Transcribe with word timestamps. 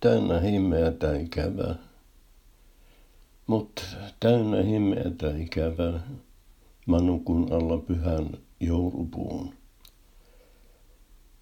täynnä 0.00 0.40
himmeätä 0.40 1.16
ikävää. 1.16 1.74
Mut 3.46 3.96
täynnä 4.20 4.62
himmeätä 4.62 5.36
ikävää, 5.36 6.00
mä 6.86 7.00
nukun 7.00 7.52
alla 7.52 7.78
pyhän 7.78 8.28
joulupuun. 8.60 9.54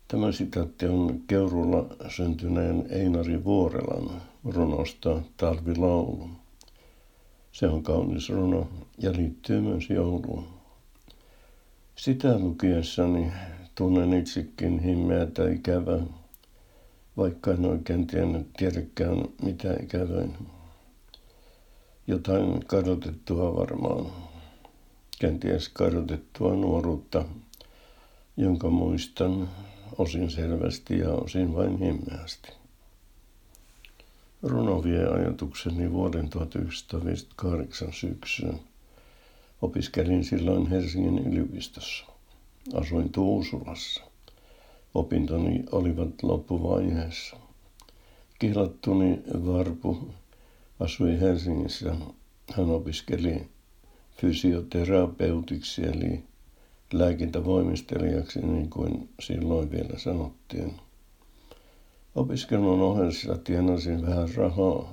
Tämä 0.09 0.33
sitaatti 0.33 0.87
on 0.87 1.21
Keurulla 1.27 1.87
syntyneen 2.09 2.87
Einari 2.91 3.45
Vuorelan 3.45 4.23
runosta 4.45 5.23
Talvilaulu. 5.37 6.29
Se 7.53 7.69
on 7.69 7.83
kaunis 7.83 8.29
runo 8.29 8.69
ja 8.99 9.13
liittyy 9.13 9.61
myös 9.61 9.91
jouluun. 9.91 10.45
Sitä 11.97 12.39
lukiessani 12.39 13.33
tunnen 13.75 14.13
itsekin 14.13 14.79
himmeätä 14.79 15.51
ikävää, 15.51 16.01
vaikka 17.19 17.51
en 17.51 17.65
oikein 17.65 18.07
tiedä, 18.07 18.41
tiedäkään 18.57 19.25
mitä 19.43 19.75
ikävöin. 19.83 20.37
Jotain 22.07 22.67
kadotettua 22.67 23.57
varmaan, 23.57 24.07
kenties 25.19 25.69
kadotettua 25.69 26.55
nuoruutta, 26.55 27.25
jonka 28.37 28.71
muistan 28.71 29.49
osin 29.99 30.31
selvästi 30.31 30.99
ja 30.99 31.11
osin 31.11 31.55
vain 31.55 31.79
himmeästi. 31.79 32.53
Runo 34.43 34.85
vie 34.85 35.07
ajatukseni 35.07 35.93
vuoden 35.93 36.29
1958 36.29 37.93
syksyyn. 37.93 38.61
Opiskelin 39.63 40.25
silloin 40.25 40.67
Helsingin 40.67 41.19
yliopistossa. 41.19 42.05
Asuin 42.75 43.13
Tuusulassa. 43.13 44.08
Opintoni 44.95 45.65
olivat 45.73 46.23
loppuvaiheessa. 46.23 47.37
Kihlattuni 48.39 49.21
Varpu 49.47 49.99
asui 50.81 51.21
Helsingissä. 51.21 51.97
Hän 52.53 52.71
opiskeli 52.71 53.49
fysioterapeutiksi 54.17 55.83
eli 55.83 56.23
lääkintävoimistelijaksi, 56.93 58.41
niin 58.41 58.71
kuin 58.71 59.09
silloin 59.21 59.71
vielä 59.71 59.99
sanottiin. 59.99 60.75
Opiskelun 62.15 62.81
ohessa 62.83 63.39
tienasin 63.39 64.07
vähän 64.07 64.35
rahaa 64.35 64.93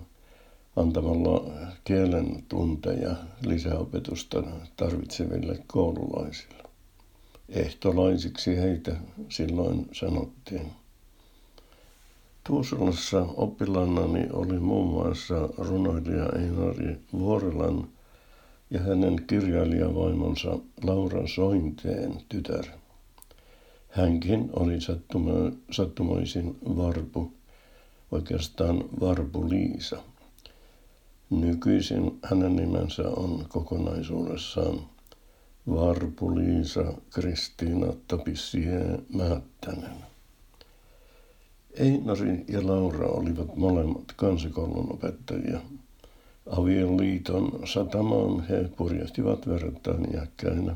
antamalla 0.76 1.52
kielen 1.84 2.44
tunteja 2.50 3.16
lisäopetusta 3.46 4.44
tarvitseville 4.78 5.60
koululaisille. 5.68 6.65
Ehtolaisiksi 7.50 8.58
heitä 8.58 8.96
silloin 9.30 9.90
sanottiin. 9.92 10.72
Tuusulassa 12.48 13.22
oppilannani 13.22 14.28
oli 14.34 14.60
muun 14.60 14.88
muassa 14.88 15.50
runoilija 15.58 16.30
Einari 16.40 16.98
Vuorelan 17.14 17.88
ja 18.70 18.80
hänen 18.80 19.24
kirjailijavaimonsa 19.28 20.60
Laura 20.84 21.28
Sointeen 21.28 22.14
tytär. 22.30 22.66
Hänkin 23.90 24.50
oli 24.54 24.82
sattuma, 24.82 25.32
sattumoisin 25.72 26.58
Varpu, 26.78 27.32
oikeastaan 28.12 28.84
Varpu 29.00 29.50
Liisa. 29.50 29.98
Nykyisin 31.30 32.20
hänen 32.24 32.56
nimensä 32.56 33.10
on 33.10 33.46
kokonaisuudessaan 33.50 34.80
Varpu 35.70 36.36
Liisa 36.36 36.94
Kristiina 37.10 37.94
Tapissie 38.08 39.00
Määttänen. 39.14 39.98
Einari 41.80 42.46
ja 42.48 42.68
Laura 42.68 43.08
olivat 43.08 43.56
molemmat 43.56 44.12
kansakoulun 44.16 44.94
opettajia– 44.94 45.62
Avioliiton 46.46 47.60
satamaan 47.68 48.48
he 48.48 48.70
purjehtivat 48.78 49.48
verrattain 49.48 50.14
iäkkäinä. 50.14 50.76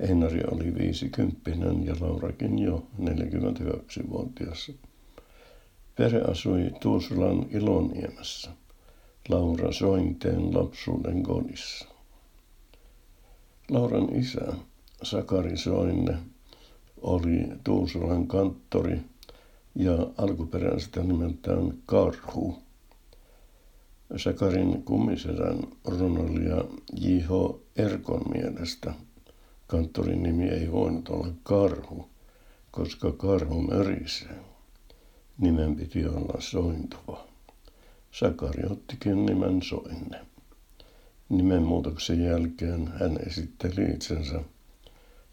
Einari 0.00 0.40
oli 0.50 0.74
viisikymppinen 0.74 1.86
ja 1.86 1.94
Laurakin 2.00 2.58
jo 2.58 2.86
41-vuotias. 3.02 4.72
Pere 5.96 6.20
asui 6.20 6.70
Tuusulan 6.80 7.46
Iloniemessä, 7.50 8.50
Laura 9.28 9.72
Sointeen 9.72 10.54
lapsuuden 10.54 11.22
kodissa. 11.22 11.86
Lauran 13.70 14.16
isä, 14.16 14.52
Sakari 15.02 15.56
Soinne, 15.56 16.18
oli 17.00 17.46
Tuusulan 17.64 18.26
kanttori 18.26 19.00
ja 19.74 19.92
alkuperäisestä 20.18 21.02
nimeltään 21.02 21.74
Karhu– 21.86 22.54
Sakarin 24.16 24.82
kummisedän 24.82 25.58
runoilija 25.84 26.64
J.H. 27.00 27.30
Erkon 27.76 28.22
mielestä 28.30 28.94
kanttorin 29.66 30.22
nimi 30.22 30.48
ei 30.48 30.72
voinut 30.72 31.08
olla 31.08 31.28
Karhu, 31.42 32.08
koska 32.70 33.12
karhu 33.12 33.62
mörisee. 33.62 34.38
Nimen 35.38 35.76
piti 35.76 36.06
olla 36.06 36.40
Sointuva. 36.40 37.26
Sakari 38.12 38.62
ottikin 38.70 39.26
nimen 39.26 39.62
Soinne. 39.62 40.26
Nimenmuutoksen 41.30 42.24
jälkeen 42.24 42.88
hän 43.00 43.18
esitteli 43.26 43.90
itsensä 43.90 44.40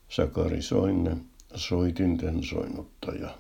Sakari 0.09 0.61
Soinne, 0.61 1.17
soitinten 1.55 2.43
soinnuttaja. 2.43 3.37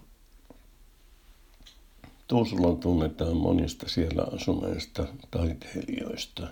Tuusula 2.27 2.75
tunnetaan 2.75 3.37
monista 3.37 3.89
siellä 3.89 4.23
asuneista 4.35 5.07
taiteilijoista. 5.31 6.47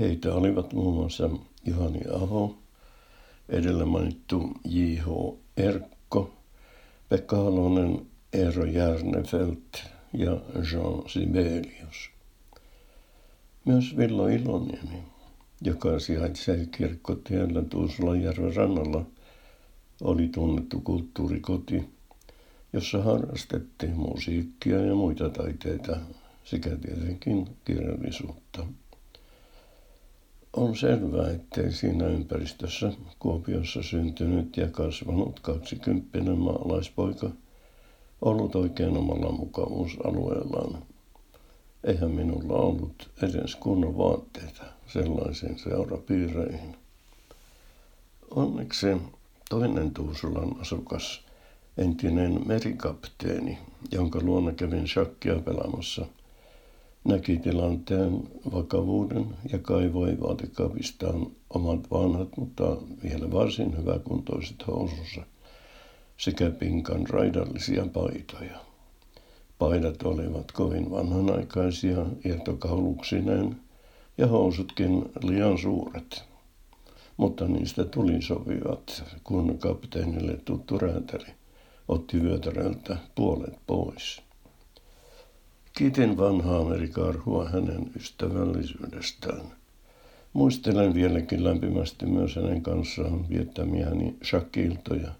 Heitä 0.00 0.34
olivat 0.34 0.72
muun 0.72 0.94
muassa 0.94 1.30
Juhani 1.64 2.00
Aho, 2.14 2.58
edellä 3.48 3.86
mainittu 3.86 4.50
J.H. 4.64 5.08
Erkko, 5.56 6.34
Pekka 7.08 7.36
Halonen, 7.36 8.06
Eero 8.32 8.64
Järnefelt 8.64 9.84
ja 10.12 10.40
Jean 10.72 11.02
Sibelius. 11.08 12.10
Myös 13.70 13.96
Villo 13.96 14.28
Iloniemi, 14.28 15.02
joka 15.60 15.98
sijaitsee 15.98 16.66
kirkkotiellä 16.66 17.62
Tuusulanjärven 17.62 18.56
rannalla, 18.56 19.04
oli 20.02 20.28
tunnettu 20.28 20.80
kulttuurikoti– 20.80 21.84
jossa 22.72 23.02
harrastettiin 23.02 23.96
musiikkia 23.96 24.80
ja 24.80 24.94
muita 24.94 25.30
taiteita 25.30 25.96
sekä 26.44 26.70
tietenkin 26.76 27.48
kirjallisuutta. 27.64 28.66
On 30.56 30.76
selvää, 30.76 31.30
ettei 31.30 31.72
siinä 31.72 32.06
ympäristössä 32.06 32.92
Kuopiossa 33.18 33.82
syntynyt 33.82 34.56
ja 34.56 34.68
kasvanut 34.68 35.40
kaksikymppinen 35.40 36.38
maalaispoika 36.38 37.30
ollut 38.22 38.54
oikein 38.54 38.96
omalla 38.96 39.32
mukavuusalueellaan. 39.32 40.82
Eihän 41.84 42.10
minulla 42.10 42.54
ollut 42.54 43.10
edes 43.22 43.56
kunnon 43.56 43.98
vaatteita 43.98 44.64
sellaisiin 44.86 45.58
seurapiireihin. 45.58 46.76
Onneksi 48.30 48.86
toinen 49.50 49.90
Tuusulan 49.90 50.60
asukas– 50.60 51.20
entinen 51.78 52.40
merikapteeni, 52.46 53.58
jonka 53.92 54.20
luona 54.22 54.52
kävin 54.52 54.88
shakkia 54.88 55.34
pelaamassa, 55.34 56.06
näki 57.04 57.38
tilanteen 57.38 58.22
vakavuuden 58.52 59.26
ja 59.52 59.58
kaivoi 59.58 60.20
vaatekapistaan 60.20 61.26
omat 61.50 61.90
vanhat, 61.90 62.28
mutta 62.36 62.76
vielä 63.02 63.32
varsin 63.32 63.76
hyväkuntoiset 63.76 64.66
housunsa 64.66 65.22
sekä 66.16 66.50
pinkan 66.50 67.06
raidallisia 67.06 67.86
paitoja. 67.86 68.69
Paidat 69.60 70.02
olivat 70.02 70.52
kovin 70.52 70.90
vanhanaikaisia 70.90 72.06
irtokauluksineen 72.24 73.56
ja 74.18 74.26
housutkin 74.26 75.04
liian 75.22 75.58
suuret. 75.58 76.24
Mutta 77.16 77.48
niistä 77.48 77.84
tuli 77.84 78.22
sopivat, 78.22 79.04
kun 79.24 79.58
kapteenille 79.58 80.38
tuttu 80.44 80.78
räätäli 80.78 81.26
otti 81.88 82.22
vyötäröltä 82.22 82.96
puolet 83.14 83.54
pois. 83.66 84.22
Kiitin 85.76 86.16
vanhaa 86.16 86.64
merikarhua 86.64 87.48
hänen 87.48 87.90
ystävällisyydestään. 87.96 89.42
Muistelen 90.32 90.94
vieläkin 90.94 91.44
lämpimästi 91.44 92.06
myös 92.06 92.36
hänen 92.36 92.62
kanssaan 92.62 93.28
viettämiäni 93.28 94.16
shakiltoja, 94.24 95.10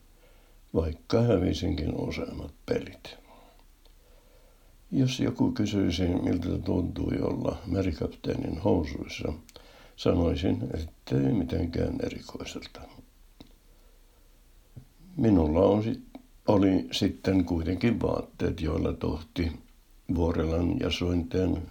vaikka 0.75 1.20
hävisinkin 1.20 1.94
useammat 1.94 2.52
pelit. 2.66 3.20
Jos 4.92 5.20
joku 5.20 5.52
kysyisi, 5.52 6.06
miltä 6.06 6.58
tuntui 6.64 7.19
olla 7.20 7.58
merikapteenin 7.66 8.58
housuissa, 8.58 9.32
sanoisin, 9.96 10.58
ettei 10.75 11.32
mitenkään 11.32 11.96
erikoiselta. 12.02 12.81
Minulla 15.16 15.60
on 15.60 15.82
sit 15.82 16.10
oli 16.48 16.88
sitten 16.92 17.44
kuitenkin 17.44 18.00
vaatteet, 18.02 18.60
joilla 18.60 18.92
tohti 18.92 19.52
Vuorelan 20.14 20.81
ja 20.81 20.90
Sointeen 20.90 21.62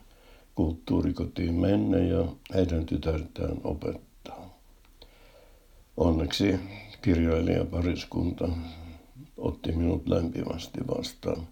kulttuurikotiin 0.55 1.53
mennä 1.53 1.97
ja 1.97 2.25
heidän 2.53 2.85
tytärtään 2.85 3.57
opettaa. 3.63 4.59
Onneksi 5.97 6.59
kirjailijapariskunta 7.01 8.49
otti 9.37 9.71
minut 9.71 10.07
lämpimästi 10.07 10.79
vastaan. 10.87 11.47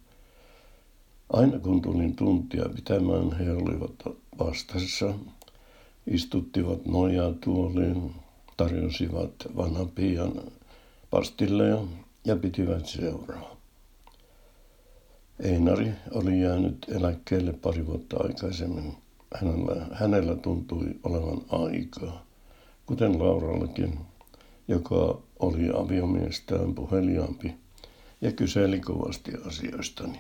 Aina 1.34 1.60
kun 1.60 1.82
tulin 1.82 2.16
tuntia 2.16 2.70
pitämään, 2.76 3.32
he 3.32 3.52
olivat 3.52 4.18
vastassa, 4.40 5.14
istuttivat 6.08 6.86
nojaa 6.86 7.34
tuoliin, 7.44 8.16
tarjosivat 8.58 9.32
vanhan 9.56 9.90
pian 9.90 10.32
pastilleja 11.10 11.84
ja 12.26 12.36
pitivät 12.36 12.86
seuraa. 12.86 13.56
Einari 15.40 15.92
oli 16.12 16.42
jäänyt 16.42 16.86
eläkkeelle 16.90 17.54
pari 17.54 17.86
vuotta 17.86 18.18
aikaisemmin. 18.20 18.98
Hänellä, 19.36 19.88
hänellä 19.94 20.36
tuntui 20.36 20.96
olevan 21.04 21.42
aikaa, 21.50 22.26
kuten 22.86 23.20
Laurallakin, 23.20 24.00
joka 24.68 25.22
oli 25.40 25.70
aviomiestään 25.76 26.76
puheliaampi 26.76 27.56
ja 28.22 28.32
kyseli 28.32 28.80
kovasti 28.80 29.32
asioistani. 29.48 30.20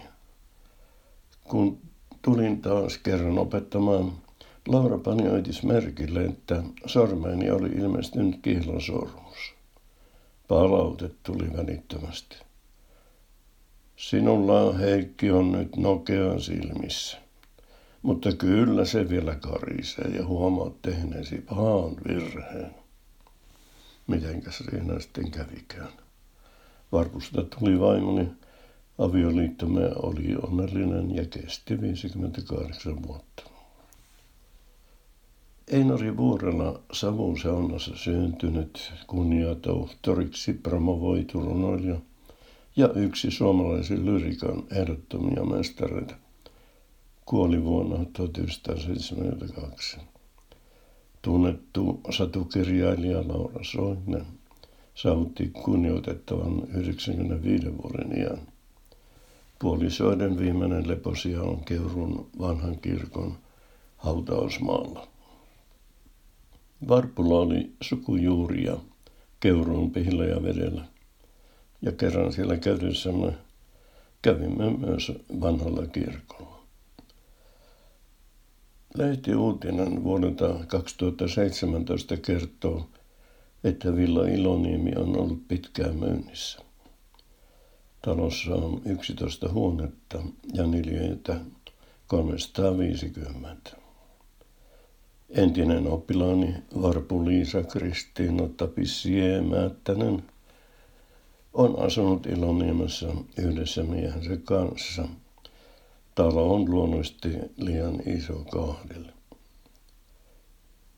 Kun 1.50 1.82
tulin 2.22 2.62
taas 2.62 2.98
kerran 2.98 3.38
opettamaan, 3.38 4.12
Laura 4.68 4.98
pani 4.98 5.30
oitis 5.30 5.64
merkille, 5.64 6.26
että 6.26 6.64
sormeeni 6.86 7.52
oli 7.52 7.70
ilmestynyt 7.70 8.40
kihlasormus. 8.42 9.54
Palaute 10.48 11.10
tuli 11.24 11.54
välittömästi. 11.58 12.36
Sinulla 13.96 14.74
Heikki 14.74 15.32
on 15.32 15.52
nyt 15.52 15.76
nokean 15.76 16.42
silmissä. 16.42 17.18
Mutta 18.02 18.32
kyllä 18.34 18.86
se 18.86 19.10
vielä 19.10 19.36
karisee 19.36 20.08
ja 20.08 20.26
huomaat 20.26 20.82
tehneesi 20.82 21.42
pahan 21.50 21.96
virheen. 22.08 22.72
Mitenkäs 24.08 24.58
siinä 24.58 25.00
sitten 25.00 25.32
kävikään? 25.32 25.94
Varpusta 26.92 27.44
tuli 27.44 27.80
vaimoni. 27.80 28.30
Avioliittomme 28.98 29.92
oli 29.96 30.36
onnellinen 30.36 31.16
ja 31.16 31.26
kesti 31.26 31.82
58 31.82 33.04
vuotta. 33.04 33.44
Einari 35.68 36.18
Vuorela 36.18 36.80
Savun 36.92 37.40
saunassa 37.40 37.92
syntynyt 37.96 38.94
kunniatohtoriksi 39.08 40.54
promovoitu 40.54 41.40
runoilija 41.40 41.96
ja 42.76 42.90
yksi 42.96 43.32
suomalaisen 43.32 44.06
lyrikan 44.06 44.64
ehdottomia 44.72 45.46
mestareita. 45.46 46.16
Kuoli 47.26 47.64
vuonna 47.64 48.06
1972. 48.14 49.98
Tunnettu 51.22 52.02
satukirjailija 52.10 53.28
Laura 53.28 53.64
Soinen 53.64 54.26
saavutti 54.96 55.48
kunnioitettavan 55.48 56.68
95 56.74 57.78
vuoden 57.78 58.20
iän. 58.20 58.57
Puolisoiden 59.60 60.40
viimeinen 60.40 60.88
leposia 60.88 61.42
on 61.42 61.66
Keurun 61.66 62.30
vanhan 62.40 62.80
kirkon 62.80 63.38
hautausmaalla. 63.98 65.08
Varpulla 66.88 67.40
oli 67.40 67.72
sukujuuria 67.82 68.78
Keuruun 69.40 69.92
pihillä 69.92 70.26
ja 70.26 70.44
vedellä. 70.44 70.86
Ja 71.82 71.92
kerran 71.92 72.34
siellä 72.34 72.58
käydessämme 72.58 73.34
kävimme 74.22 74.70
myös 74.78 75.12
vanhalla 75.42 75.88
kirkolla. 75.88 76.64
Lehti 78.98 79.36
uutinen 79.36 80.04
vuodelta 80.04 80.54
2017 80.68 82.18
kertoo, 82.18 82.90
että 83.64 83.96
Villa 83.96 84.28
Iloniemi 84.28 84.92
on 84.96 85.18
ollut 85.18 85.48
pitkään 85.48 85.96
myynnissä. 85.96 86.67
Talossa 88.02 88.56
on 88.56 88.82
11 88.86 89.50
huonetta 89.50 90.20
ja 90.54 90.68
neliöitä 90.68 91.40
350. 92.08 93.72
Entinen 95.30 95.88
oppilaani 95.88 96.56
Varpu 96.82 97.26
Liisa 97.26 97.64
Kristiina 97.64 98.50
Tapissie 98.58 99.42
Määttänen 99.42 100.24
on 101.54 101.80
asunut 101.80 102.26
Iloniemessä 102.26 103.08
yhdessä 103.38 103.84
miehensä 103.84 104.38
kanssa. 104.44 105.08
Talo 106.16 106.54
on 106.54 106.72
luonnollisesti 106.72 107.30
liian 107.58 108.00
iso 108.06 108.44
kahdelle. 108.52 109.14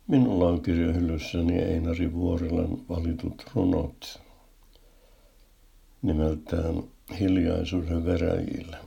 Minulla 0.07 0.47
on 0.47 0.61
kirjahyllyssäni 0.61 1.59
Einari 1.59 2.13
Vuorilan 2.13 2.77
valitut 2.89 3.45
runot 3.55 4.19
nimeltään 6.01 6.83
Hiljaisuuden 7.19 8.05
veräjille. 8.05 8.77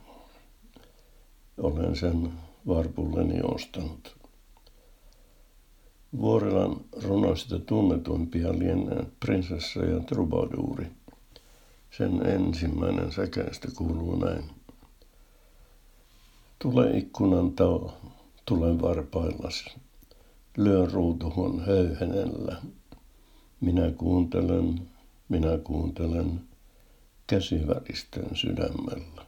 Olen 1.57 1.95
sen 1.95 2.31
varpulleni 2.67 3.41
ostanut. 3.43 4.15
Vuorilan 6.17 6.75
runoista 7.03 7.59
tunnetuimpia 7.59 8.59
lienee 8.59 9.05
prinsessa 9.19 9.85
ja 9.85 9.99
trubaduuri. 9.99 10.87
Sen 11.91 12.25
ensimmäinen 12.25 13.11
säkeistä 13.11 13.67
kuuluu 13.77 14.15
näin. 14.15 14.43
Tule 16.59 16.97
ikkunan 16.97 17.51
tao, 17.51 17.93
tulen 18.45 18.81
varpaillasi. 18.81 19.69
Lyön 20.57 20.91
ruutuhon 20.91 21.65
höyhenellä. 21.65 22.55
Minä 23.61 23.91
kuuntelen, 23.91 24.87
minä 25.29 25.57
kuuntelen 25.63 26.41
käsiväristen 27.33 28.35
sydämellä. 28.35 29.25